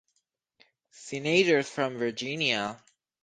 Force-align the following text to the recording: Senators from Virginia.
Senators 0.89 1.69
from 1.69 1.99
Virginia. 1.99 2.83